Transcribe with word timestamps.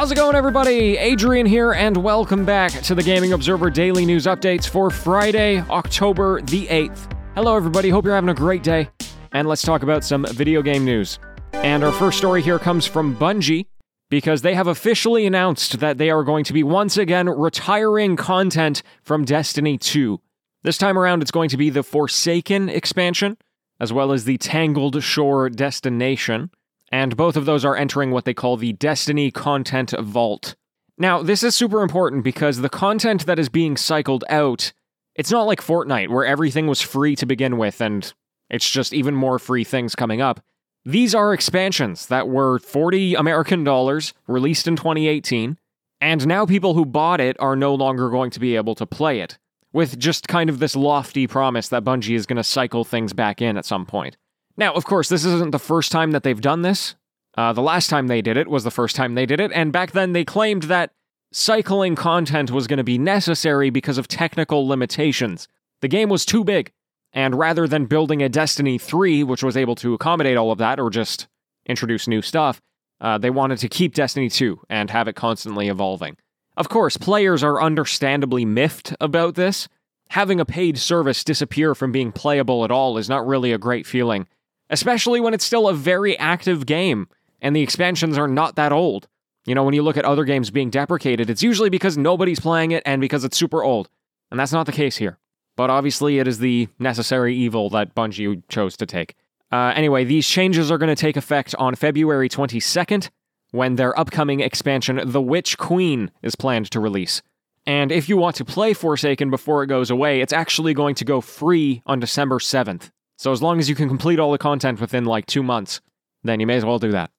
How's 0.00 0.10
it 0.10 0.14
going, 0.14 0.34
everybody? 0.34 0.96
Adrian 0.96 1.44
here, 1.44 1.72
and 1.72 1.94
welcome 1.94 2.46
back 2.46 2.72
to 2.72 2.94
the 2.94 3.02
Gaming 3.02 3.34
Observer 3.34 3.68
Daily 3.68 4.06
News 4.06 4.24
Updates 4.24 4.66
for 4.66 4.88
Friday, 4.88 5.60
October 5.68 6.40
the 6.40 6.66
8th. 6.68 7.12
Hello, 7.34 7.54
everybody. 7.54 7.90
Hope 7.90 8.06
you're 8.06 8.14
having 8.14 8.30
a 8.30 8.34
great 8.34 8.62
day. 8.62 8.88
And 9.32 9.46
let's 9.46 9.60
talk 9.60 9.82
about 9.82 10.02
some 10.02 10.24
video 10.24 10.62
game 10.62 10.86
news. 10.86 11.18
And 11.52 11.84
our 11.84 11.92
first 11.92 12.16
story 12.16 12.40
here 12.40 12.58
comes 12.58 12.86
from 12.86 13.14
Bungie, 13.14 13.66
because 14.08 14.40
they 14.40 14.54
have 14.54 14.68
officially 14.68 15.26
announced 15.26 15.80
that 15.80 15.98
they 15.98 16.08
are 16.08 16.24
going 16.24 16.44
to 16.44 16.54
be 16.54 16.62
once 16.62 16.96
again 16.96 17.28
retiring 17.28 18.16
content 18.16 18.82
from 19.02 19.26
Destiny 19.26 19.76
2. 19.76 20.18
This 20.62 20.78
time 20.78 20.96
around, 20.96 21.20
it's 21.20 21.30
going 21.30 21.50
to 21.50 21.58
be 21.58 21.68
the 21.68 21.82
Forsaken 21.82 22.70
expansion, 22.70 23.36
as 23.78 23.92
well 23.92 24.12
as 24.12 24.24
the 24.24 24.38
Tangled 24.38 25.02
Shore 25.02 25.50
Destination 25.50 26.48
and 26.90 27.16
both 27.16 27.36
of 27.36 27.44
those 27.44 27.64
are 27.64 27.76
entering 27.76 28.10
what 28.10 28.24
they 28.24 28.34
call 28.34 28.56
the 28.56 28.72
Destiny 28.72 29.30
Content 29.30 29.92
Vault. 29.98 30.54
Now, 30.98 31.22
this 31.22 31.42
is 31.42 31.54
super 31.54 31.82
important 31.82 32.24
because 32.24 32.58
the 32.58 32.68
content 32.68 33.26
that 33.26 33.38
is 33.38 33.48
being 33.48 33.76
cycled 33.76 34.24
out, 34.28 34.72
it's 35.14 35.30
not 35.30 35.46
like 35.46 35.62
Fortnite 35.62 36.08
where 36.08 36.26
everything 36.26 36.66
was 36.66 36.80
free 36.80 37.16
to 37.16 37.26
begin 37.26 37.56
with 37.56 37.80
and 37.80 38.12
it's 38.50 38.68
just 38.68 38.92
even 38.92 39.14
more 39.14 39.38
free 39.38 39.64
things 39.64 39.94
coming 39.94 40.20
up. 40.20 40.40
These 40.84 41.14
are 41.14 41.32
expansions 41.32 42.06
that 42.06 42.28
were 42.28 42.58
40 42.58 43.14
American 43.14 43.64
dollars, 43.64 44.12
released 44.26 44.66
in 44.66 44.76
2018, 44.76 45.58
and 46.00 46.26
now 46.26 46.46
people 46.46 46.74
who 46.74 46.86
bought 46.86 47.20
it 47.20 47.36
are 47.38 47.54
no 47.54 47.74
longer 47.74 48.08
going 48.08 48.30
to 48.30 48.40
be 48.40 48.56
able 48.56 48.74
to 48.74 48.86
play 48.86 49.20
it, 49.20 49.38
with 49.72 49.98
just 49.98 50.26
kind 50.26 50.48
of 50.48 50.58
this 50.58 50.74
lofty 50.74 51.26
promise 51.26 51.68
that 51.68 51.84
Bungie 51.84 52.16
is 52.16 52.24
going 52.24 52.38
to 52.38 52.44
cycle 52.44 52.84
things 52.84 53.12
back 53.12 53.42
in 53.42 53.58
at 53.58 53.66
some 53.66 53.84
point. 53.84 54.16
Now, 54.56 54.74
of 54.74 54.84
course, 54.84 55.08
this 55.08 55.24
isn't 55.24 55.52
the 55.52 55.58
first 55.58 55.92
time 55.92 56.10
that 56.10 56.22
they've 56.22 56.40
done 56.40 56.62
this. 56.62 56.94
Uh, 57.36 57.52
the 57.52 57.62
last 57.62 57.88
time 57.88 58.08
they 58.08 58.20
did 58.22 58.36
it 58.36 58.48
was 58.48 58.64
the 58.64 58.70
first 58.70 58.96
time 58.96 59.14
they 59.14 59.26
did 59.26 59.40
it, 59.40 59.52
and 59.52 59.72
back 59.72 59.92
then 59.92 60.12
they 60.12 60.24
claimed 60.24 60.64
that 60.64 60.92
cycling 61.32 61.94
content 61.94 62.50
was 62.50 62.66
going 62.66 62.78
to 62.78 62.84
be 62.84 62.98
necessary 62.98 63.70
because 63.70 63.98
of 63.98 64.08
technical 64.08 64.66
limitations. 64.66 65.46
The 65.80 65.88
game 65.88 66.08
was 66.08 66.26
too 66.26 66.44
big, 66.44 66.72
and 67.12 67.38
rather 67.38 67.66
than 67.68 67.86
building 67.86 68.22
a 68.22 68.28
Destiny 68.28 68.78
3, 68.78 69.22
which 69.22 69.42
was 69.42 69.56
able 69.56 69.76
to 69.76 69.94
accommodate 69.94 70.36
all 70.36 70.50
of 70.50 70.58
that 70.58 70.80
or 70.80 70.90
just 70.90 71.28
introduce 71.66 72.08
new 72.08 72.20
stuff, 72.20 72.60
uh, 73.00 73.16
they 73.16 73.30
wanted 73.30 73.58
to 73.58 73.68
keep 73.68 73.94
Destiny 73.94 74.28
2 74.28 74.60
and 74.68 74.90
have 74.90 75.08
it 75.08 75.16
constantly 75.16 75.68
evolving. 75.68 76.16
Of 76.56 76.68
course, 76.68 76.96
players 76.96 77.42
are 77.42 77.62
understandably 77.62 78.44
miffed 78.44 78.94
about 79.00 79.34
this. 79.34 79.68
Having 80.10 80.40
a 80.40 80.44
paid 80.44 80.76
service 80.76 81.24
disappear 81.24 81.74
from 81.74 81.92
being 81.92 82.12
playable 82.12 82.64
at 82.64 82.70
all 82.70 82.98
is 82.98 83.08
not 83.08 83.26
really 83.26 83.52
a 83.52 83.58
great 83.58 83.86
feeling, 83.86 84.26
especially 84.70 85.20
when 85.20 85.34
it's 85.34 85.44
still 85.44 85.68
a 85.68 85.74
very 85.74 86.18
active 86.18 86.64
game 86.64 87.08
and 87.42 87.54
the 87.54 87.62
expansions 87.62 88.16
are 88.16 88.28
not 88.28 88.56
that 88.56 88.72
old. 88.72 89.08
You 89.44 89.54
know, 89.54 89.64
when 89.64 89.74
you 89.74 89.82
look 89.82 89.96
at 89.96 90.04
other 90.04 90.24
games 90.24 90.50
being 90.50 90.70
deprecated, 90.70 91.30
it's 91.30 91.42
usually 91.42 91.70
because 91.70 91.96
nobody's 91.96 92.40
playing 92.40 92.72
it 92.72 92.82
and 92.86 93.00
because 93.00 93.24
it's 93.24 93.36
super 93.36 93.62
old. 93.62 93.88
And 94.30 94.38
that's 94.38 94.52
not 94.52 94.66
the 94.66 94.72
case 94.72 94.96
here. 94.96 95.18
But 95.56 95.70
obviously, 95.70 96.18
it 96.18 96.28
is 96.28 96.38
the 96.38 96.68
necessary 96.78 97.34
evil 97.34 97.68
that 97.70 97.94
Bungie 97.94 98.42
chose 98.48 98.76
to 98.78 98.86
take. 98.86 99.14
Uh, 99.50 99.72
anyway, 99.74 100.04
these 100.04 100.26
changes 100.26 100.70
are 100.70 100.78
going 100.78 100.94
to 100.94 101.00
take 101.00 101.16
effect 101.16 101.54
on 101.58 101.74
February 101.74 102.28
22nd, 102.28 103.10
when 103.50 103.74
their 103.74 103.98
upcoming 103.98 104.40
expansion, 104.40 105.00
The 105.04 105.20
Witch 105.20 105.58
Queen, 105.58 106.10
is 106.22 106.36
planned 106.36 106.70
to 106.70 106.78
release. 106.80 107.20
And 107.66 107.90
if 107.90 108.08
you 108.08 108.16
want 108.16 108.36
to 108.36 108.44
play 108.44 108.72
Forsaken 108.72 109.28
before 109.28 109.62
it 109.62 109.66
goes 109.66 109.90
away, 109.90 110.20
it's 110.20 110.32
actually 110.32 110.72
going 110.72 110.94
to 110.96 111.04
go 111.04 111.20
free 111.20 111.82
on 111.84 111.98
December 111.98 112.38
7th. 112.38 112.90
So 113.20 113.32
as 113.32 113.42
long 113.42 113.58
as 113.58 113.68
you 113.68 113.74
can 113.74 113.86
complete 113.86 114.18
all 114.18 114.32
the 114.32 114.38
content 114.38 114.80
within 114.80 115.04
like 115.04 115.26
two 115.26 115.42
months, 115.42 115.82
then 116.24 116.40
you 116.40 116.46
may 116.46 116.56
as 116.56 116.64
well 116.64 116.78
do 116.78 116.90
that. 116.92 117.10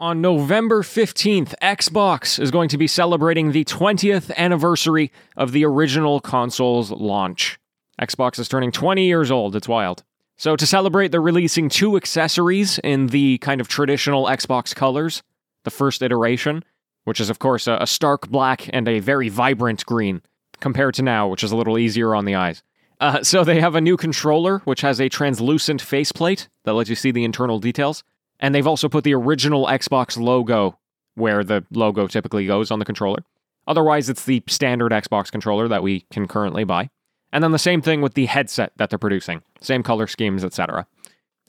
On 0.00 0.20
November 0.20 0.82
15th, 0.82 1.54
Xbox 1.62 2.40
is 2.40 2.50
going 2.50 2.68
to 2.70 2.76
be 2.76 2.88
celebrating 2.88 3.52
the 3.52 3.64
20th 3.64 4.34
anniversary 4.34 5.12
of 5.36 5.52
the 5.52 5.64
original 5.64 6.18
console's 6.18 6.90
launch. 6.90 7.60
Xbox 8.02 8.40
is 8.40 8.48
turning 8.48 8.72
20 8.72 9.06
years 9.06 9.30
old, 9.30 9.54
it's 9.54 9.68
wild. 9.68 10.02
So, 10.36 10.56
to 10.56 10.66
celebrate, 10.66 11.12
they're 11.12 11.22
releasing 11.22 11.68
two 11.68 11.96
accessories 11.96 12.80
in 12.80 13.08
the 13.08 13.38
kind 13.38 13.60
of 13.60 13.68
traditional 13.68 14.24
Xbox 14.24 14.74
colors. 14.74 15.22
The 15.62 15.70
first 15.70 16.02
iteration, 16.02 16.64
which 17.04 17.20
is, 17.20 17.30
of 17.30 17.38
course, 17.38 17.68
a, 17.68 17.86
stark 17.86 18.28
black 18.28 18.68
and 18.72 18.88
a 18.88 18.98
very 18.98 19.28
vibrant 19.28 19.86
green, 19.86 20.20
compared 20.58 20.94
to 20.94 21.02
now, 21.02 21.28
which 21.28 21.44
is 21.44 21.52
a 21.52 21.56
little 21.56 21.78
easier 21.78 22.12
on 22.12 22.24
the 22.24 22.34
eyes. 22.34 22.64
Uh, 23.00 23.22
so 23.22 23.44
they 23.44 23.60
have 23.60 23.74
a 23.74 23.80
new 23.80 23.96
controller, 23.96 24.58
which 24.60 24.80
has 24.80 25.00
a 25.00 25.08
translucent 25.08 25.80
faceplate 25.80 26.48
that 26.64 26.74
lets 26.74 26.90
you 26.90 26.96
see 26.96 27.10
the 27.10 27.24
internal 27.24 27.58
details. 27.58 28.04
And 28.40 28.54
they've 28.54 28.66
also 28.66 28.88
put 28.88 29.04
the 29.04 29.14
original 29.14 29.66
Xbox 29.66 30.18
logo 30.18 30.78
where 31.14 31.42
the 31.42 31.64
logo 31.72 32.06
typically 32.06 32.46
goes 32.46 32.70
on 32.70 32.78
the 32.78 32.84
controller. 32.84 33.24
Otherwise, 33.66 34.08
it's 34.08 34.24
the 34.24 34.42
standard 34.46 34.92
Xbox 34.92 35.30
controller 35.30 35.68
that 35.68 35.82
we 35.82 36.06
can 36.12 36.28
currently 36.28 36.64
buy. 36.64 36.88
And 37.32 37.44
then 37.44 37.52
the 37.52 37.58
same 37.58 37.82
thing 37.82 38.00
with 38.00 38.14
the 38.14 38.26
headset 38.26 38.72
that 38.76 38.88
they're 38.88 38.98
producing, 38.98 39.42
same 39.60 39.82
color 39.82 40.06
schemes, 40.06 40.44
etc. 40.44 40.86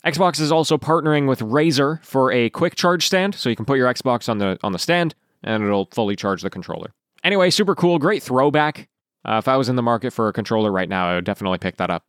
Xbox 0.06 0.40
is 0.40 0.52
also 0.52 0.78
partnering 0.78 1.28
with 1.28 1.40
Razer 1.40 2.04
for 2.04 2.32
a 2.32 2.50
quick 2.50 2.76
charge 2.76 3.06
stand, 3.06 3.36
so 3.36 3.50
you 3.50 3.56
can 3.56 3.66
put 3.66 3.78
your 3.78 3.94
Xbox 3.94 4.28
on 4.28 4.40
the 4.40 4.58
on 4.64 4.72
the 4.72 4.80
stand 4.80 5.16
and 5.44 5.64
it'll 5.64 5.88
fully 5.92 6.16
charge 6.16 6.42
the 6.42 6.50
controller. 6.50 6.92
Anyway, 7.24 7.50
super 7.50 7.76
cool, 7.76 8.00
great 8.00 8.24
throwback. 8.24 8.90
Uh, 9.26 9.38
if 9.38 9.48
I 9.48 9.58
was 9.58 9.70
in 9.70 9.76
the 9.76 9.82
market 9.82 10.12
for 10.12 10.28
a 10.28 10.34
controller 10.34 10.72
right 10.72 10.90
now, 10.90 11.10
I 11.10 11.16
would 11.16 11.26
definitely 11.26 11.58
pick 11.58 11.78
that 11.78 11.90
up. 11.90 12.06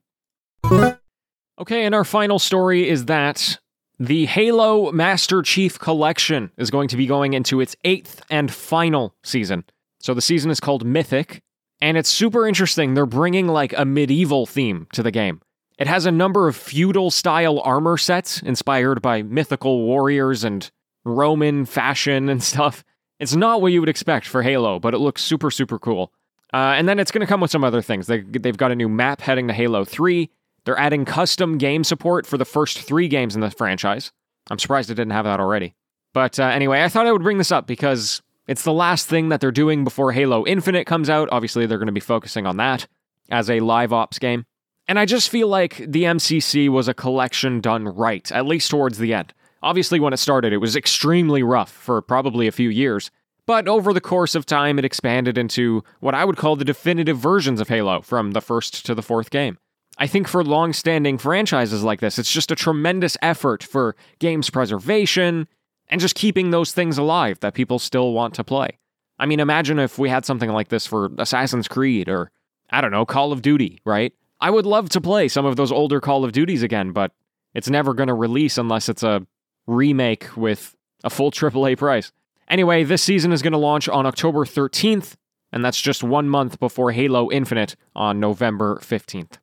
Okay, 1.61 1.85
and 1.85 1.95
our 1.95 2.05
final 2.05 2.39
story 2.39 2.89
is 2.89 3.07
that 3.07 3.59
the 3.99 4.25
Halo 4.27 4.91
Master 4.93 5.43
Chief 5.43 5.79
Collection 5.79 6.51
is 6.57 6.71
going 6.71 6.89
to 6.89 6.97
be 6.97 7.07
going 7.07 7.35
into 7.35 7.61
its 7.61 7.77
eighth 7.85 8.23
and 8.31 8.51
final 8.51 9.15
season. 9.23 9.65
So 9.99 10.15
the 10.15 10.23
season 10.23 10.51
is 10.51 10.61
called 10.61 10.87
Mythic, 10.87 11.43
and 11.83 11.99
it's 11.99 12.09
super 12.09 12.47
interesting. 12.47 12.95
They're 12.95 13.05
bringing 13.05 13.47
like 13.47 13.75
a 13.77 13.85
medieval 13.85 14.47
theme 14.47 14.87
to 14.95 15.03
the 15.03 15.11
game. 15.11 15.43
It 15.79 15.87
has 15.87 16.07
a 16.07 16.11
number 16.11 16.49
of 16.49 16.57
feudal 16.57 17.11
style 17.11 17.61
armor 17.61 17.99
sets 17.99 18.41
inspired 18.41 19.03
by 19.03 19.23
mythical 19.23 19.83
warriors 19.83 20.45
and 20.45 20.71
Roman 21.05 21.67
fashion 21.67 22.29
and 22.31 22.43
stuff. 22.43 22.85
It's 23.19 23.35
not 23.35 23.61
what 23.61 23.73
you 23.73 23.81
would 23.81 23.89
expect 23.91 24.27
for 24.27 24.43
Halo, 24.43 24.79
but 24.79 24.95
it 24.95 24.99
looks 24.99 25.21
super, 25.23 25.51
super 25.51 25.79
cool. 25.79 26.11
Uh, 26.53 26.75
and 26.77 26.89
then 26.89 26.99
it's 26.99 27.11
going 27.11 27.21
to 27.21 27.27
come 27.27 27.41
with 27.41 27.51
some 27.51 27.65
other 27.65 27.83
things. 27.83 28.07
They, 28.07 28.21
they've 28.21 28.57
got 28.57 28.73
a 28.73 28.77
new 28.77 28.89
map 28.89 29.21
heading 29.21 29.49
to 29.49 29.55
Halo 29.55 29.85
3. 29.85 30.31
They're 30.65 30.79
adding 30.79 31.05
custom 31.05 31.59
game 31.59 31.85
support 31.85 32.27
for 32.27 32.37
the 32.37 32.45
first 32.45 32.81
three 32.81 33.09
games 33.09 33.35
in 33.35 33.41
the 33.41 33.51
franchise. 33.51 34.13
I'm 34.51 34.59
surprised 34.59 34.91
it 34.91 34.95
didn't 34.95 35.13
have 35.13 35.25
that 35.25 35.41
already. 35.41 35.75
But 36.13 36.41
uh, 36.41 36.45
anyway, 36.45 36.83
I 36.83 36.89
thought 36.89 37.07
I 37.07 37.13
would 37.13 37.23
bring 37.23 37.39
this 37.39 37.53
up 37.53 37.67
because 37.67 38.21
it's 38.49 38.65
the 38.65 38.73
last 38.73 39.07
thing 39.07 39.29
that 39.29 39.41
they're 39.41 39.53
doing 39.53 39.85
before 39.85 40.13
Halo 40.13 40.45
Infinite 40.45 40.87
comes 40.87 41.09
out. 41.09 41.29
Obviously, 41.31 41.67
they're 41.67 41.79
going 41.79 41.87
to 41.87 41.93
be 41.93 42.01
focusing 42.01 42.47
on 42.47 42.57
that 42.57 42.87
as 43.31 43.49
a 43.49 43.61
live 43.61 43.93
ops 43.93 44.19
game. 44.19 44.45
And 44.89 44.99
I 44.99 45.05
just 45.05 45.29
feel 45.29 45.47
like 45.47 45.77
the 45.77 46.03
MCC 46.03 46.69
was 46.69 46.89
a 46.89 46.95
collection 46.95 47.61
done 47.61 47.87
right, 47.87 48.31
at 48.33 48.47
least 48.47 48.71
towards 48.71 48.99
the 48.99 49.15
end. 49.15 49.33
Obviously, 49.63 50.01
when 50.01 50.13
it 50.13 50.17
started, 50.17 50.53
it 50.53 50.57
was 50.57 50.75
extremely 50.75 51.45
rough 51.45 51.71
for 51.71 52.03
probably 52.03 52.49
a 52.49 52.53
few 52.53 52.71
years. 52.71 53.11
But 53.47 53.69
over 53.69 53.93
the 53.93 54.01
course 54.01 54.35
of 54.35 54.47
time, 54.47 54.79
it 54.79 54.85
expanded 54.85 55.37
into 55.39 55.83
what 56.01 56.15
I 56.15 56.25
would 56.25 56.37
call 56.37 56.57
the 56.57 56.65
definitive 56.65 57.19
versions 57.19 57.61
of 57.61 57.69
Halo 57.69 58.01
from 58.01 58.33
the 58.33 58.41
first 58.41 58.85
to 58.87 58.95
the 58.95 59.03
fourth 59.03 59.31
game. 59.31 59.59
I 59.99 60.07
think 60.07 60.29
for 60.29 60.43
long 60.43 60.73
standing 60.73 61.19
franchises 61.19 61.83
like 61.83 62.01
this, 62.01 62.19
it's 62.19 62.33
just 62.33 62.51
a 62.51 62.57
tremendous 62.57 63.17
effort 63.21 63.63
for 63.63 63.97
games 64.19 64.49
preservation 64.49 65.47
and 65.89 66.01
just 66.01 66.15
keeping 66.15 66.51
those 66.51 66.73
things 66.73 66.97
alive 66.97 67.41
that 67.41 67.55
people 67.55 67.79
still 67.79 68.13
want 68.13 68.35
to 68.35 68.45
play. 68.45 68.79
I 69.19 69.27
mean, 69.27 69.41
imagine 69.41 69.79
if 69.79 69.99
we 69.99 70.09
had 70.09 70.25
something 70.25 70.51
like 70.51 70.69
this 70.69 70.87
for 70.87 71.11
Assassin's 71.19 71.69
Creed 71.69 72.09
or, 72.09 72.31
I 72.71 72.81
don't 72.81 72.93
know, 72.93 73.05
Call 73.05 73.33
of 73.33 73.43
Duty, 73.43 73.81
right? 73.85 74.15
I 74.41 74.51
would 74.51 74.65
love 74.65 74.89
to 74.91 75.01
play 75.01 75.29
some 75.29 75.45
of 75.45 75.57
those 75.57 75.71
older 75.71 76.01
Call 76.01 76.25
of 76.25 76.33
Duties 76.33 76.63
again, 76.63 76.93
but 76.93 77.13
it's 77.53 77.69
never 77.69 77.93
going 77.93 78.07
to 78.07 78.15
release 78.15 78.57
unless 78.57 78.89
it's 78.89 79.03
a 79.03 79.27
remake 79.67 80.35
with 80.37 80.75
a 81.05 81.11
full 81.11 81.31
AAA 81.31 81.77
price. 81.77 82.13
Anyway, 82.51 82.83
this 82.83 83.01
season 83.01 83.31
is 83.31 83.43
going 83.43 83.53
to 83.53 83.59
launch 83.59 83.89
on 83.89 84.07
October 84.07 84.45
13th, 84.45 85.15
and 85.53 85.65
that's 85.65 85.81
just 85.81 86.03
one 86.03 86.29
month 86.29 86.59
before 86.59 86.91
Halo 86.91 87.31
Infinite 87.31 87.77
on 87.95 88.19
November 88.19 88.81
15th. 88.83 89.39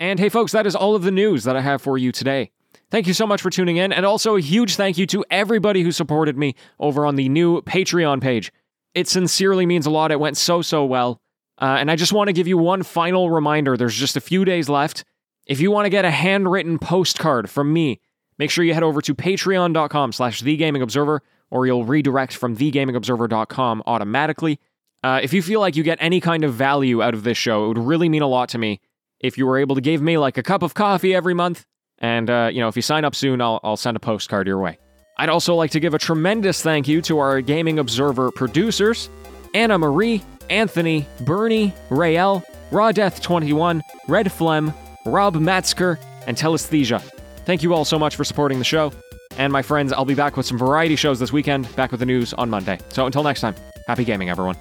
And 0.00 0.18
hey, 0.18 0.28
folks, 0.28 0.50
that 0.50 0.66
is 0.66 0.74
all 0.74 0.96
of 0.96 1.04
the 1.04 1.12
news 1.12 1.44
that 1.44 1.56
I 1.56 1.60
have 1.60 1.80
for 1.80 1.96
you 1.96 2.10
today. 2.10 2.50
Thank 2.90 3.06
you 3.06 3.14
so 3.14 3.28
much 3.28 3.40
for 3.40 3.48
tuning 3.48 3.76
in, 3.76 3.92
and 3.92 4.04
also 4.04 4.34
a 4.34 4.40
huge 4.40 4.74
thank 4.74 4.98
you 4.98 5.06
to 5.06 5.24
everybody 5.30 5.82
who 5.82 5.92
supported 5.92 6.36
me 6.36 6.56
over 6.80 7.06
on 7.06 7.14
the 7.14 7.28
new 7.28 7.62
Patreon 7.62 8.20
page. 8.20 8.52
It 8.92 9.06
sincerely 9.06 9.64
means 9.64 9.86
a 9.86 9.90
lot. 9.90 10.10
It 10.10 10.18
went 10.18 10.36
so, 10.36 10.62
so 10.62 10.84
well. 10.84 11.20
Uh, 11.58 11.76
and 11.78 11.92
I 11.92 11.96
just 11.96 12.12
want 12.12 12.26
to 12.26 12.32
give 12.32 12.48
you 12.48 12.58
one 12.58 12.82
final 12.82 13.30
reminder 13.30 13.76
there's 13.76 13.94
just 13.94 14.16
a 14.16 14.20
few 14.20 14.44
days 14.44 14.68
left. 14.68 15.04
If 15.46 15.60
you 15.60 15.70
want 15.70 15.86
to 15.86 15.90
get 15.90 16.04
a 16.04 16.10
handwritten 16.10 16.80
postcard 16.80 17.48
from 17.48 17.72
me, 17.72 18.00
make 18.36 18.50
sure 18.50 18.64
you 18.64 18.74
head 18.74 18.82
over 18.82 19.00
to 19.00 19.14
patreon.com 19.14 20.12
slash 20.12 20.42
thegamingobserver 20.42 21.20
or 21.52 21.66
you'll 21.66 21.84
redirect 21.84 22.34
from 22.34 22.56
thegamingobserver.com 22.56 23.82
automatically. 23.86 24.58
Uh, 25.04 25.20
if 25.22 25.34
you 25.34 25.42
feel 25.42 25.60
like 25.60 25.76
you 25.76 25.82
get 25.82 25.98
any 26.00 26.18
kind 26.18 26.44
of 26.44 26.54
value 26.54 27.02
out 27.02 27.12
of 27.12 27.24
this 27.24 27.36
show, 27.36 27.66
it 27.66 27.68
would 27.68 27.78
really 27.78 28.08
mean 28.08 28.22
a 28.22 28.26
lot 28.26 28.48
to 28.48 28.56
me 28.56 28.80
if 29.20 29.36
you 29.36 29.46
were 29.46 29.58
able 29.58 29.74
to 29.74 29.82
give 29.82 30.00
me 30.00 30.16
like 30.16 30.38
a 30.38 30.42
cup 30.42 30.62
of 30.62 30.72
coffee 30.72 31.14
every 31.14 31.34
month. 31.34 31.66
And, 31.98 32.30
uh, 32.30 32.48
you 32.50 32.60
know, 32.60 32.68
if 32.68 32.74
you 32.74 32.80
sign 32.80 33.04
up 33.04 33.14
soon, 33.14 33.42
I'll, 33.42 33.60
I'll 33.62 33.76
send 33.76 33.98
a 33.98 34.00
postcard 34.00 34.46
your 34.46 34.58
way. 34.58 34.78
I'd 35.18 35.28
also 35.28 35.54
like 35.54 35.70
to 35.72 35.80
give 35.80 35.92
a 35.92 35.98
tremendous 35.98 36.62
thank 36.62 36.88
you 36.88 37.02
to 37.02 37.18
our 37.18 37.42
Gaming 37.42 37.78
Observer 37.78 38.30
producers 38.30 39.10
Anna 39.52 39.76
Marie, 39.76 40.22
Anthony, 40.48 41.06
Bernie, 41.20 41.74
Rael, 41.90 42.42
Raw 42.70 42.92
Death 42.92 43.20
21, 43.20 43.82
Red 44.08 44.32
Phlegm, 44.32 44.72
Rob 45.04 45.34
Matzker, 45.34 45.98
and 46.26 46.34
Telesthesia. 46.34 47.02
Thank 47.44 47.62
you 47.62 47.74
all 47.74 47.84
so 47.84 47.98
much 47.98 48.16
for 48.16 48.24
supporting 48.24 48.58
the 48.58 48.64
show. 48.64 48.90
And 49.38 49.52
my 49.52 49.62
friends, 49.62 49.92
I'll 49.92 50.04
be 50.04 50.14
back 50.14 50.36
with 50.36 50.46
some 50.46 50.58
variety 50.58 50.96
shows 50.96 51.18
this 51.18 51.32
weekend, 51.32 51.74
back 51.74 51.90
with 51.90 52.00
the 52.00 52.06
news 52.06 52.32
on 52.34 52.50
Monday. 52.50 52.78
So 52.90 53.06
until 53.06 53.22
next 53.22 53.40
time, 53.40 53.54
happy 53.86 54.04
gaming, 54.04 54.30
everyone. 54.30 54.56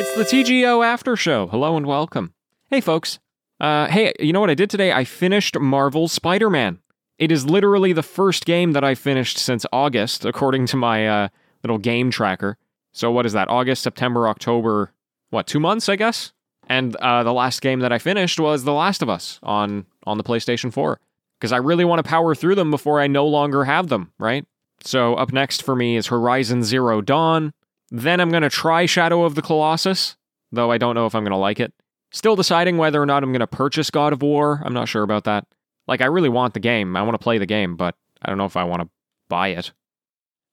It's 0.00 0.14
the 0.14 0.24
TGO 0.24 0.84
After 0.84 1.16
Show. 1.16 1.48
Hello 1.48 1.76
and 1.76 1.86
welcome. 1.86 2.32
Hey, 2.70 2.80
folks. 2.80 3.18
Uh, 3.60 3.88
hey, 3.88 4.12
you 4.20 4.32
know 4.32 4.40
what 4.40 4.50
I 4.50 4.54
did 4.54 4.70
today? 4.70 4.92
I 4.92 5.04
finished 5.04 5.58
Marvel's 5.58 6.12
Spider 6.12 6.48
Man. 6.48 6.78
It 7.18 7.32
is 7.32 7.44
literally 7.44 7.92
the 7.92 8.04
first 8.04 8.44
game 8.44 8.72
that 8.72 8.84
I 8.84 8.94
finished 8.94 9.38
since 9.38 9.66
August, 9.72 10.24
according 10.24 10.66
to 10.66 10.76
my 10.76 11.08
uh, 11.08 11.28
little 11.64 11.78
game 11.78 12.12
tracker. 12.12 12.56
So, 12.92 13.10
what 13.10 13.26
is 13.26 13.32
that? 13.32 13.48
August, 13.48 13.82
September, 13.82 14.28
October, 14.28 14.92
what, 15.30 15.46
two 15.46 15.60
months, 15.60 15.88
I 15.88 15.96
guess? 15.96 16.32
And 16.68 16.94
uh, 16.96 17.22
the 17.22 17.32
last 17.32 17.60
game 17.62 17.80
that 17.80 17.92
I 17.92 17.98
finished 17.98 18.38
was 18.38 18.64
The 18.64 18.72
Last 18.72 19.02
of 19.02 19.08
Us 19.08 19.38
on, 19.42 19.86
on 20.04 20.18
the 20.18 20.24
PlayStation 20.24 20.72
4. 20.72 21.00
Because 21.38 21.52
I 21.52 21.58
really 21.58 21.84
want 21.84 22.00
to 22.00 22.08
power 22.08 22.34
through 22.34 22.56
them 22.56 22.70
before 22.70 23.00
I 23.00 23.06
no 23.06 23.26
longer 23.26 23.64
have 23.64 23.88
them, 23.88 24.12
right? 24.18 24.44
So, 24.82 25.14
up 25.14 25.32
next 25.32 25.62
for 25.62 25.74
me 25.74 25.96
is 25.96 26.08
Horizon 26.08 26.62
Zero 26.62 27.00
Dawn. 27.00 27.52
Then 27.90 28.20
I'm 28.20 28.30
going 28.30 28.42
to 28.42 28.50
try 28.50 28.86
Shadow 28.86 29.24
of 29.24 29.34
the 29.34 29.42
Colossus, 29.42 30.16
though 30.52 30.70
I 30.70 30.78
don't 30.78 30.94
know 30.94 31.06
if 31.06 31.14
I'm 31.14 31.22
going 31.22 31.32
to 31.32 31.36
like 31.36 31.60
it. 31.60 31.72
Still 32.10 32.36
deciding 32.36 32.76
whether 32.76 33.00
or 33.00 33.06
not 33.06 33.22
I'm 33.22 33.32
going 33.32 33.40
to 33.40 33.46
purchase 33.46 33.90
God 33.90 34.12
of 34.12 34.22
War. 34.22 34.62
I'm 34.64 34.74
not 34.74 34.88
sure 34.88 35.02
about 35.02 35.24
that. 35.24 35.46
Like, 35.86 36.00
I 36.00 36.06
really 36.06 36.28
want 36.28 36.54
the 36.54 36.60
game. 36.60 36.96
I 36.96 37.02
want 37.02 37.14
to 37.14 37.22
play 37.22 37.38
the 37.38 37.46
game, 37.46 37.76
but 37.76 37.94
I 38.22 38.28
don't 38.28 38.38
know 38.38 38.44
if 38.44 38.56
I 38.56 38.64
want 38.64 38.82
to 38.82 38.88
buy 39.28 39.48
it. 39.48 39.72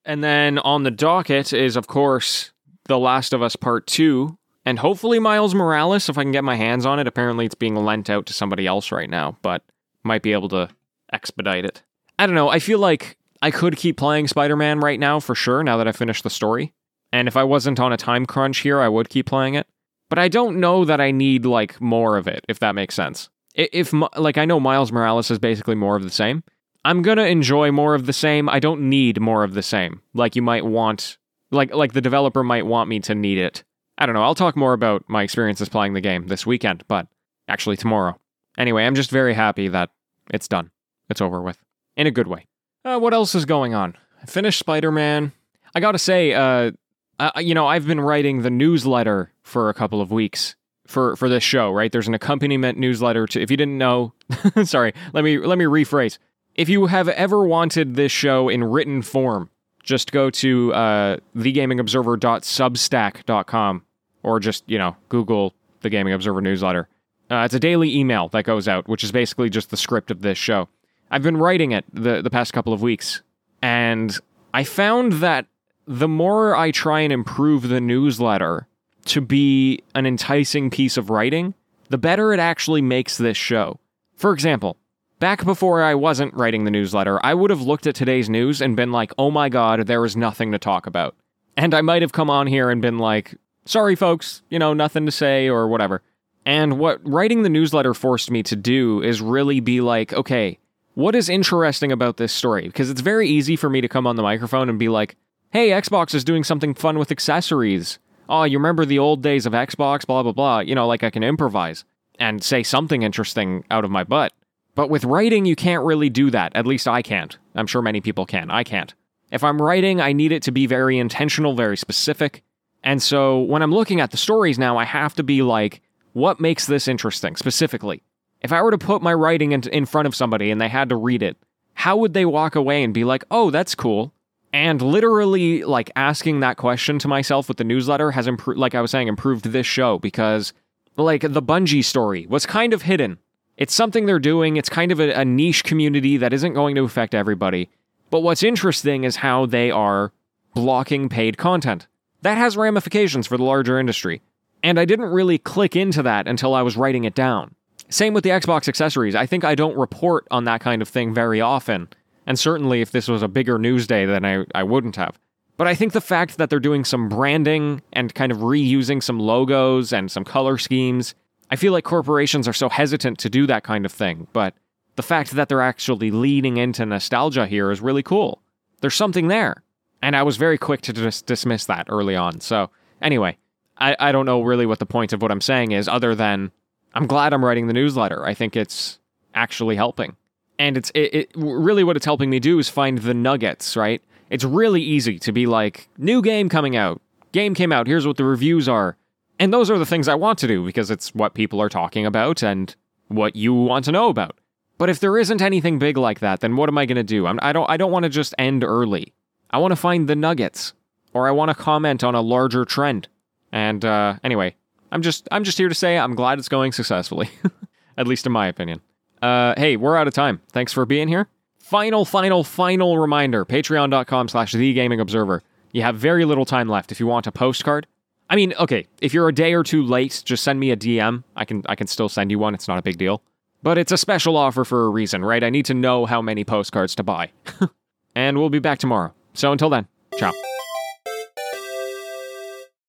And 0.06 0.24
then 0.24 0.60
on 0.60 0.84
the 0.84 0.92
docket 0.92 1.52
is, 1.52 1.76
of 1.76 1.88
course, 1.88 2.52
The 2.86 3.00
Last 3.00 3.34
of 3.34 3.42
Us 3.42 3.56
Part 3.56 3.88
2, 3.88 4.38
and 4.66 4.80
hopefully 4.80 5.20
Miles 5.20 5.54
Morales, 5.54 6.10
if 6.10 6.18
I 6.18 6.24
can 6.24 6.32
get 6.32 6.44
my 6.44 6.56
hands 6.56 6.86
on 6.86 7.00
it. 7.00 7.08
Apparently, 7.08 7.46
it's 7.46 7.56
being 7.56 7.76
lent 7.76 8.10
out 8.10 8.26
to 8.28 8.34
somebody 8.34 8.66
else 8.66 8.92
right 8.92 9.10
now, 9.10 9.38
but 9.42 9.64
might 10.04 10.22
be 10.22 10.34
able 10.34 10.50
to 10.50 10.70
expedite 11.14 11.66
it. 11.66 11.84
I 12.18 12.26
don't 12.26 12.36
know. 12.36 12.50
I 12.50 12.60
feel 12.60 12.80
like 12.80 13.18
I 13.42 13.52
could 13.52 13.76
keep 13.78 13.98
playing 13.98 14.28
Spider 14.28 14.56
Man 14.56 14.80
right 14.80 15.00
now 15.00 15.20
for 15.20 15.36
sure, 15.36 15.64
now 15.64 15.78
that 15.78 15.88
I 15.88 15.92
finished 15.92 16.24
the 16.24 16.30
story. 16.30 16.74
And 17.12 17.28
if 17.28 17.38
I 17.38 17.44
wasn't 17.44 17.80
on 17.80 17.94
a 17.94 17.98
time 17.98 18.26
crunch 18.26 18.60
here, 18.60 18.82
I 18.82 18.90
would 18.90 19.10
keep 19.10 19.28
playing 19.28 19.54
it. 19.56 19.68
But 20.10 20.20
I 20.20 20.28
don't 20.28 20.60
know 20.60 20.86
that 20.86 21.02
I 21.02 21.12
need 21.12 21.46
like 21.46 21.80
more 21.80 22.18
of 22.18 22.28
it, 22.28 22.46
if 22.48 22.60
that 22.60 22.76
makes 22.76 22.96
sense. 22.96 23.30
If 23.54 23.94
like 24.18 24.38
I 24.38 24.46
know 24.46 24.60
Miles 24.60 24.92
Morales 24.92 25.32
is 25.32 25.40
basically 25.40 25.76
more 25.76 25.96
of 25.96 26.04
the 26.04 26.10
same. 26.10 26.44
I'm 26.84 27.02
going 27.02 27.18
to 27.18 27.26
enjoy 27.26 27.72
more 27.72 27.96
of 27.96 28.06
the 28.06 28.14
same. 28.14 28.48
I 28.50 28.60
don't 28.60 28.90
need 28.90 29.20
more 29.20 29.44
of 29.44 29.54
the 29.54 29.64
same. 29.64 30.02
Like 30.14 30.36
you 30.36 30.42
might 30.42 30.66
want 30.66 31.18
like 31.52 31.74
like 31.74 31.94
the 31.94 32.02
developer 32.02 32.44
might 32.44 32.66
want 32.66 32.90
me 32.90 33.00
to 33.02 33.16
need 33.16 33.38
it. 33.38 33.64
I 33.98 34.06
don't 34.06 34.16
know. 34.16 34.24
I'll 34.24 34.36
talk 34.36 34.56
more 34.56 34.74
about 34.74 35.04
my 35.08 35.24
experiences 35.24 35.70
playing 35.70 35.94
the 35.94 36.02
game 36.02 36.28
this 36.28 36.46
weekend, 36.46 36.84
but 36.88 37.08
actually 37.48 37.78
tomorrow. 37.78 38.20
Anyway, 38.58 38.86
I'm 38.86 38.96
just 38.96 39.12
very 39.12 39.34
happy 39.34 39.68
that 39.70 39.92
it's 40.30 40.48
done. 40.48 40.72
It's 41.10 41.22
over 41.22 41.42
with. 41.42 41.58
In 41.96 42.08
a 42.08 42.12
good 42.12 42.28
way. 42.28 42.48
Uh, 42.84 43.00
what 43.00 43.14
else 43.14 43.36
is 43.36 43.46
going 43.46 43.74
on? 43.74 43.96
I 44.22 44.26
finished 44.26 44.60
Spider 44.60 44.92
Man. 44.92 45.32
I 45.74 45.80
gotta 45.80 46.00
say, 46.00 46.34
uh, 46.34 46.72
uh, 47.20 47.32
you 47.38 47.54
know, 47.54 47.68
I've 47.68 47.88
been 47.88 48.02
writing 48.02 48.42
the 48.42 48.50
newsletter 48.50 49.32
for 49.44 49.70
a 49.70 49.74
couple 49.74 50.02
of 50.02 50.12
weeks 50.12 50.56
for 50.88 51.16
for 51.16 51.30
this 51.30 51.44
show, 51.44 51.72
right? 51.72 51.92
There's 51.92 52.08
an 52.08 52.14
accompaniment 52.14 52.78
newsletter 52.78 53.26
to 53.28 53.42
if 53.42 53.52
you 53.52 53.58
didn't 53.58 53.78
know, 53.78 54.14
sorry, 54.64 54.94
let 55.14 55.24
me 55.24 55.38
let 55.38 55.58
me 55.58 55.66
rephrase. 55.66 56.18
If 56.56 56.70
you 56.70 56.86
have 56.86 57.10
ever 57.10 57.46
wanted 57.46 57.96
this 57.96 58.12
show 58.12 58.50
in 58.50 58.64
written 58.64 59.02
form, 59.02 59.50
just 59.84 60.12
go 60.12 60.30
to 60.30 60.74
uh, 60.74 61.18
thegamingobserver.substack.com 61.36 63.85
or 64.26 64.40
just, 64.40 64.64
you 64.68 64.78
know, 64.78 64.98
Google 65.08 65.54
the 65.82 65.90
Gaming 65.90 66.14
Observer 66.14 66.42
newsletter. 66.42 66.90
Uh, 67.30 67.44
it's 67.46 67.54
a 67.54 67.60
daily 67.60 67.96
email 67.96 68.28
that 68.30 68.44
goes 68.44 68.68
out, 68.68 68.88
which 68.88 69.04
is 69.04 69.12
basically 69.12 69.50
just 69.50 69.70
the 69.70 69.78
script 69.78 70.12
of 70.12 70.22
this 70.22 70.38
show. 70.38 70.68
I've 71.12 71.24
been 71.24 71.38
writing 71.38 71.72
it 71.72 71.86
the, 71.94 72.22
the 72.22 72.30
past 72.30 72.52
couple 72.52 72.74
of 72.74 72.82
weeks, 72.82 73.22
and 73.62 74.18
I 74.54 74.64
found 74.64 75.14
that 75.14 75.46
the 75.88 76.08
more 76.08 76.56
I 76.56 76.72
try 76.72 77.02
and 77.02 77.14
improve 77.14 77.70
the 77.70 77.80
newsletter 77.80 78.68
to 79.06 79.22
be 79.22 79.84
an 79.94 80.08
enticing 80.08 80.72
piece 80.72 80.98
of 80.98 81.12
writing, 81.12 81.54
the 81.90 81.98
better 82.00 82.34
it 82.34 82.40
actually 82.40 82.82
makes 82.82 83.18
this 83.18 83.38
show. 83.38 83.80
For 84.16 84.34
example, 84.34 84.78
back 85.20 85.46
before 85.46 85.84
I 85.84 85.94
wasn't 85.94 86.34
writing 86.34 86.64
the 86.64 86.72
newsletter, 86.72 87.24
I 87.24 87.36
would 87.36 87.52
have 87.52 87.62
looked 87.62 87.86
at 87.86 87.94
today's 87.94 88.30
news 88.30 88.62
and 88.62 88.76
been 88.76 88.92
like, 88.92 89.14
oh 89.20 89.30
my 89.30 89.50
god, 89.50 89.86
there 89.86 90.04
is 90.04 90.18
nothing 90.18 90.52
to 90.52 90.58
talk 90.58 90.88
about. 90.88 91.16
And 91.56 91.76
I 91.76 91.82
might 91.82 92.02
have 92.02 92.12
come 92.12 92.32
on 92.32 92.48
here 92.48 92.72
and 92.72 92.82
been 92.82 92.98
like, 92.98 93.36
sorry 93.66 93.96
folks, 93.96 94.42
you 94.50 94.60
know, 94.60 94.74
nothing 94.74 95.06
to 95.06 95.12
say 95.12 95.48
or 95.48 95.68
whatever. 95.68 96.02
And 96.46 96.78
what 96.80 97.00
writing 97.04 97.44
the 97.44 97.50
newsletter 97.50 97.94
forced 97.94 98.30
me 98.30 98.44
to 98.44 98.56
do 98.56 99.02
is 99.02 99.22
really 99.22 99.60
be 99.60 99.82
like, 99.82 100.14
okay, 100.14 100.60
what 100.94 101.16
is 101.16 101.28
interesting 101.28 101.92
about 101.92 102.18
this 102.18 102.32
story? 102.32 102.68
Because 102.68 102.90
it's 102.90 103.02
very 103.02 103.28
easy 103.28 103.56
for 103.56 103.70
me 103.70 103.82
to 103.82 103.88
come 103.88 104.08
on 104.08 104.16
the 104.16 104.24
microphone 104.24 104.70
and 104.70 104.80
be 104.80 104.90
like, 104.90 105.16
hey, 105.52 105.70
Xbox 105.70 106.14
is 106.14 106.24
doing 106.24 106.44
something 106.44 106.74
fun 106.74 107.00
with 107.00 107.12
accessories. 107.12 108.00
Oh, 108.30 108.44
you 108.44 108.58
remember 108.58 108.86
the 108.86 109.00
old 109.00 109.22
days 109.22 109.46
of 109.46 109.54
Xbox, 109.54 110.06
blah, 110.06 110.24
blah, 110.24 110.32
blah. 110.32 110.60
You 110.60 110.76
know, 110.76 110.88
like 110.88 111.04
I 111.04 111.10
can 111.10 111.24
improvise 111.24 111.84
and 112.20 112.44
say 112.44 112.64
something 112.64 113.04
interesting 113.04 113.66
out 113.72 113.84
of 113.84 113.92
my 113.92 114.04
butt. 114.04 114.34
But 114.76 114.90
with 114.90 115.06
writing, 115.06 115.46
you 115.46 115.56
can't 115.56 115.86
really 115.86 116.10
do 116.10 116.30
that. 116.32 116.56
At 116.56 116.68
least 116.68 116.88
I 116.88 117.02
can't. 117.02 117.38
I'm 117.56 117.68
sure 117.68 117.82
many 117.82 118.02
people 118.02 118.26
can. 118.26 118.52
I 118.52 118.64
can't. 118.64 118.94
If 119.32 119.44
I'm 119.44 119.62
writing, 119.62 120.02
I 120.02 120.14
need 120.14 120.32
it 120.32 120.44
to 120.44 120.52
be 120.52 120.68
very 120.68 120.98
intentional, 120.98 121.56
very 121.56 121.78
specific. 121.78 122.44
And 122.86 123.02
so 123.02 123.42
when 123.42 123.64
I'm 123.64 123.74
looking 123.74 124.00
at 124.00 124.12
the 124.12 124.18
stories 124.18 124.60
now, 124.60 124.78
I 124.78 124.86
have 124.86 125.16
to 125.16 125.24
be 125.24 125.42
like, 125.42 125.82
what 126.14 126.40
makes 126.40 126.68
this 126.68 126.88
interesting 126.88 127.36
specifically? 127.36 128.04
If 128.42 128.54
I 128.54 128.62
were 128.62 128.72
to 128.72 128.78
put 128.78 129.02
my 129.02 129.14
writing 129.14 129.52
in, 129.52 129.64
in 129.70 129.86
front 129.88 130.08
of 130.08 130.16
somebody 130.16 130.52
and 130.52 130.62
they 130.62 130.70
had 130.70 130.90
to 130.90 130.96
read 130.96 131.24
it, 131.24 131.36
how 131.74 131.98
would 131.98 132.14
they 132.14 132.26
walk 132.26 132.56
away 132.56 132.84
and 132.84 132.94
be 132.94 133.04
like, 133.04 133.26
oh, 133.32 133.50
that's 133.50 133.74
cool? 133.74 134.14
And 134.54 134.82
literally, 134.82 135.64
like 135.64 135.92
asking 135.96 136.40
that 136.40 136.58
question 136.58 137.00
to 137.00 137.08
myself 137.08 137.50
with 137.50 137.58
the 137.58 137.64
newsletter 137.66 138.12
has 138.12 138.28
improved, 138.28 138.60
like 138.60 138.76
I 138.76 138.82
was 138.82 138.92
saying, 138.92 139.08
improved 139.08 139.46
this 139.46 139.66
show 139.66 140.00
because, 140.00 140.54
like, 140.96 141.22
the 141.22 141.42
Bungie 141.42 141.84
story 141.84 142.26
was 142.28 142.46
kind 142.46 142.72
of 142.72 142.84
hidden. 142.84 143.18
It's 143.58 143.74
something 143.74 144.06
they're 144.06 144.20
doing, 144.20 144.56
it's 144.56 144.70
kind 144.70 144.92
of 144.92 145.02
a, 145.02 145.12
a 145.12 145.26
niche 145.26 145.64
community 145.64 146.16
that 146.18 146.32
isn't 146.32 146.54
going 146.54 146.76
to 146.76 146.84
affect 146.84 147.14
everybody. 147.14 147.70
But 148.12 148.22
what's 148.22 148.44
interesting 148.44 149.04
is 149.04 149.18
how 149.18 149.46
they 149.46 149.72
are 149.72 150.14
blocking 150.54 151.10
paid 151.10 151.38
content. 151.38 151.88
That 152.26 152.38
has 152.38 152.58
ramifications 152.58 153.28
for 153.28 153.38
the 153.38 153.44
larger 153.44 153.80
industry. 153.80 154.22
And 154.62 154.80
I 154.80 154.86
didn't 154.86 155.06
really 155.06 155.38
click 155.38 155.76
into 155.76 156.04
that 156.04 156.28
until 156.28 156.54
I 156.54 156.62
was 156.62 156.76
writing 156.76 157.06
it 157.06 157.16
down. 157.16 157.56
Same 157.90 158.14
with 158.14 158.24
the 158.24 158.32
Xbox 158.32 158.68
accessories. 158.68 159.16
I 159.16 159.26
think 159.26 159.44
I 159.44 159.56
don't 159.56 159.78
report 159.78 160.28
on 160.32 160.44
that 160.46 160.62
kind 160.62 160.82
of 160.82 160.90
thing 160.90 161.14
very 161.14 161.40
often 161.40 161.88
and 162.26 162.40
certainly 162.40 162.82
if 162.82 162.92
this 162.92 163.08
was 163.08 163.22
a 163.22 163.28
bigger 163.28 163.58
news 163.58 163.88
day, 163.88 164.06
then 164.06 164.26
I, 164.26 164.46
I 164.54 164.64
wouldn't 164.64 164.96
have. 164.96 165.20
But 165.58 165.68
I 165.68 165.76
think 165.76 165.94
the 165.94 166.02
fact 166.02 166.38
that 166.38 166.50
they're 166.50 166.60
doing 166.60 166.84
some 166.84 167.08
branding 167.08 167.82
and 167.94 168.14
kind 168.14 168.32
of 168.32 168.40
reusing 168.40 169.02
some 169.02 169.20
logos 169.20 169.94
and 169.94 170.12
some 170.12 170.26
color 170.26 170.58
schemes, 170.58 171.16
I 171.50 171.56
feel 171.56 171.72
like 171.72 171.86
corporations 171.86 172.48
are 172.48 172.54
so 172.54 172.68
hesitant 172.68 173.20
to 173.20 173.30
do 173.30 173.48
that 173.48 173.64
kind 173.64 173.86
of 173.86 173.92
thing. 173.92 174.28
But 174.34 174.54
the 174.96 175.04
fact 175.04 175.32
that 175.32 175.48
they're 175.48 175.62
actually 175.62 176.12
leaning 176.12 176.58
into 176.58 176.86
nostalgia 176.86 177.48
here 177.48 177.72
is 177.72 177.80
really 177.80 178.04
cool. 178.04 178.42
There's 178.82 178.96
something 178.96 179.28
there. 179.28 179.64
And 180.02 180.16
I 180.16 180.24
was 180.24 180.38
very 180.38 180.58
quick 180.58 180.82
to 180.82 180.94
dis- 180.94 181.22
dismiss 181.22 181.66
that 181.66 181.88
early 181.90 182.16
on. 182.16 182.40
So, 182.40 182.70
anyway, 183.02 183.38
I, 183.78 183.96
I 184.00 184.12
don't 184.12 184.26
know 184.26 184.42
really 184.42 184.66
what 184.66 184.80
the 184.80 184.86
point 184.86 185.14
of 185.14 185.22
what 185.22 185.32
I'm 185.32 185.42
saying 185.42 185.72
is, 185.72 185.88
other 185.88 186.16
than 186.16 186.52
I'm 186.96 187.08
glad 187.08 187.34
I'm 187.34 187.44
writing 187.44 187.68
the 187.68 187.74
newsletter. 187.74 188.26
I 188.26 188.34
think 188.34 188.56
it's 188.56 189.00
actually 189.34 189.76
helping. 189.76 190.16
And 190.58 190.78
it's 190.78 190.92
it, 190.96 191.14
it, 191.14 191.32
really 191.36 191.84
what 191.84 191.98
it's 191.98 192.06
helping 192.06 192.30
me 192.30 192.40
do 192.40 192.58
is 192.58 192.70
find 192.70 193.00
the 193.00 193.14
nuggets 193.14 193.76
right? 193.76 194.02
It's 194.30 194.46
really 194.46 194.82
easy 194.82 195.20
to 195.20 195.32
be 195.32 195.46
like 195.46 195.90
new 195.98 196.22
game 196.22 196.50
coming 196.50 196.76
out. 196.76 197.02
Game 197.34 197.54
came 197.54 197.74
out. 197.74 197.86
Here's 197.86 198.08
what 198.08 198.18
the 198.18 198.24
reviews 198.24 198.70
are. 198.70 198.98
And 199.38 199.54
those 199.54 199.70
are 199.70 199.78
the 199.78 199.86
things 199.86 200.08
i 200.08 200.16
want 200.16 200.40
to 200.40 200.48
do 200.48 200.66
because 200.66 200.90
it's 200.90 201.14
what 201.14 201.34
people 201.34 201.62
are 201.62 201.68
talking 201.68 202.06
about 202.06 202.42
and 202.42 202.74
what 203.10 203.36
you 203.36 203.54
want 203.54 203.84
to 203.86 203.92
know 203.92 204.08
about. 204.08 204.40
But 204.78 204.90
if 204.90 205.00
there 205.00 205.18
isn't 205.18 205.42
anything 205.42 205.78
big 205.78 205.98
like 205.98 206.22
that 206.22 206.40
then 206.40 206.56
what 206.56 206.70
am 206.70 206.78
i 206.78 206.86
going 206.86 206.96
to 206.96 207.04
do? 207.04 207.28
I'm, 207.28 207.40
i 207.42 207.52
don't 207.52 207.70
i 207.70 207.76
don't 207.76 207.92
want 207.92 208.04
to 208.04 208.10
just 208.10 208.34
end 208.38 208.64
early 208.64 209.14
i 209.52 209.58
want 209.58 209.72
to 209.72 209.76
find 209.76 210.08
the 210.08 210.16
nuggets 210.16 210.74
or 211.14 211.28
i 211.28 211.32
want 211.32 211.50
to 211.50 211.56
comment 211.56 212.04
on 212.04 212.16
a 212.16 212.22
larger 212.22 212.66
trend 212.66 213.08
and 213.52 213.86
uh, 213.86 214.16
anyway 214.24 214.56
i'm 214.92 215.02
just 215.02 215.28
i'm 215.32 215.44
just 215.44 215.58
here 215.58 215.70
to 215.70 215.76
say 215.76 215.98
i'm 215.98 216.16
glad 216.16 216.40
it's 216.40 216.50
going 216.50 216.72
successfully 216.72 217.30
at 217.98 218.08
least 218.08 218.26
in 218.26 218.32
my 218.32 218.48
opinion 218.48 218.82
uh, 219.26 219.56
hey, 219.58 219.76
we're 219.76 219.98
out 219.98 220.08
of 220.08 220.14
time. 220.14 220.42
Thanks 220.52 220.72
for 220.72 220.86
being 220.86 221.08
here. 221.08 221.28
Final, 221.58 222.06
final, 222.06 222.44
final 222.44 223.00
reminder 223.00 223.44
patreon.com 223.44 224.28
slash 224.28 224.52
the 224.52 224.74
gaming 224.74 225.00
observer. 225.00 225.42
You 225.72 225.82
have 225.82 225.96
very 225.96 226.26
little 226.26 226.46
time 226.46 226.70
left. 226.70 226.92
If 226.92 227.00
you 227.00 227.08
want 227.08 227.26
a 227.26 227.32
postcard, 227.32 227.88
I 228.30 228.36
mean, 228.36 228.54
okay, 228.60 228.86
if 229.02 229.16
you're 229.16 229.28
a 229.28 229.34
day 229.34 229.54
or 229.56 229.64
two 229.64 229.84
late, 229.84 230.22
just 230.26 230.44
send 230.44 230.60
me 230.60 230.70
a 230.70 230.78
DM. 230.78 231.24
I 231.36 231.44
can 231.44 231.64
I 231.68 231.76
can 231.76 231.88
still 231.88 232.08
send 232.08 232.30
you 232.30 232.38
one. 232.38 232.54
It's 232.54 232.68
not 232.68 232.78
a 232.78 232.84
big 232.84 232.98
deal. 232.98 233.24
But 233.64 233.80
it's 233.80 233.92
a 233.92 233.98
special 233.98 234.38
offer 234.38 234.64
for 234.64 234.86
a 234.86 234.90
reason, 234.90 235.26
right? 235.26 235.44
I 235.44 235.50
need 235.50 235.66
to 235.66 235.74
know 235.74 236.06
how 236.06 236.22
many 236.22 236.44
postcards 236.44 236.94
to 236.96 237.04
buy. 237.04 237.32
and 238.16 238.38
we'll 238.38 238.52
be 238.52 238.60
back 238.60 238.78
tomorrow. 238.78 239.16
So 239.36 239.52
until 239.52 239.70
then, 239.70 239.88
ciao. 240.18 240.32